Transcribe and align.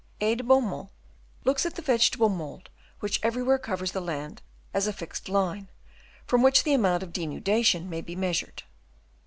E. 0.19 0.33
de 0.33 0.43
Beaumont 0.43 0.89
looks 1.43 1.63
at 1.63 1.75
the 1.75 1.81
vegetable 1.83 2.27
mould 2.27 2.71
which 3.01 3.19
every 3.21 3.43
where 3.43 3.59
covers 3.59 3.91
the 3.91 4.01
land 4.01 4.41
as 4.73 4.87
a 4.87 4.93
fixed 4.93 5.29
line, 5.29 5.69
from 6.25 6.41
which 6.41 6.63
the 6.63 6.73
amount 6.73 7.03
of 7.03 7.13
denudation 7.13 7.87
may 7.87 8.01
be 8.01 8.15
measured. 8.15 8.63